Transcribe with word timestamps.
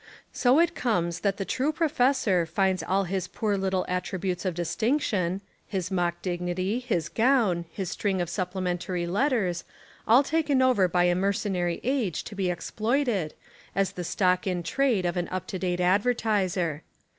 So 0.33 0.57
it 0.57 0.73
comes 0.73 1.19
that 1.19 1.37
the 1.37 1.45
true 1.45 1.71
professor 1.71 2.47
finds 2.47 2.81
all 2.81 3.03
his 3.03 3.27
poor 3.27 3.55
little 3.55 3.85
attributes 3.87 4.45
of 4.45 4.55
distinction,— 4.55 5.41
his 5.67 5.91
mock 5.91 6.23
dignity, 6.23 6.79
his 6.79 7.07
gown, 7.07 7.65
his 7.71 7.91
string 7.91 8.19
of 8.19 8.27
sup 8.27 8.53
plementary 8.53 9.05
letters— 9.05 9.63
all 10.07 10.23
taken 10.23 10.59
over 10.59 10.87
by 10.87 11.03
a 11.03 11.13
mer 11.13 11.33
cenary 11.33 11.79
age 11.83 12.23
to 12.23 12.33
be 12.33 12.49
exploited, 12.49 13.35
as 13.75 13.91
the 13.91 14.03
stock 14.03 14.47
in 14.47 14.63
trade 14.63 15.05
of 15.05 15.17
an 15.17 15.27
up 15.27 15.45
to 15.45 15.59
date 15.59 15.79
advertiser. 15.79 16.81